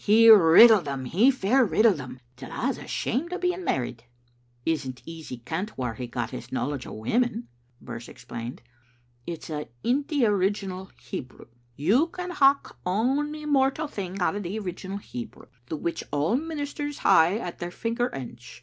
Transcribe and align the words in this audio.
He 0.03 0.27
riddled 0.31 0.85
them, 0.85 1.05
he 1.05 1.29
fair 1.29 1.63
rid 1.63 1.85
dled 1.85 1.97
them, 1.97 2.21
till 2.35 2.51
I 2.51 2.69
was 2.69 2.79
ashamed 2.79 3.31
o' 3.33 3.37
being 3.37 3.63
married." 3.63 4.03
"It's 4.65 4.87
easy 5.05 5.37
kent 5.37 5.77
whaur 5.77 5.93
he 5.93 6.07
got 6.07 6.31
his 6.31 6.51
knowledge 6.51 6.87
of 6.87 6.93
women," 6.93 7.49
Birse 7.79 8.07
explained, 8.09 8.63
"it's 9.27 9.47
a' 9.51 9.67
in 9.83 10.05
the 10.07 10.25
original 10.25 10.89
He 10.99 11.19
brew. 11.21 11.49
You 11.75 12.07
can 12.07 12.31
howk 12.31 12.77
ony 12.83 13.45
mortal 13.45 13.85
thing 13.85 14.19
out 14.19 14.35
o' 14.35 14.39
the 14.39 14.57
original 14.57 14.97
Hebrew, 14.97 15.45
the 15.67 15.75
which 15.75 16.03
all 16.11 16.35
ministers 16.35 16.97
hae 17.05 17.39
at 17.39 17.59
their 17.59 17.69
finger 17.69 18.09
ends. 18.09 18.59